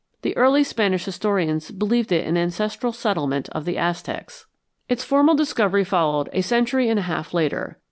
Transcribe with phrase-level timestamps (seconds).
[0.23, 4.47] The early Spanish historians believed it an ancestral settlement of the Aztecs.
[4.89, 7.77] Its formal discovery followed a century and a half later.